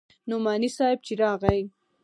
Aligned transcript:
نعماني 0.29 0.69
صاحب 0.77 0.99
چې 1.05 1.13
راغى. 1.21 1.59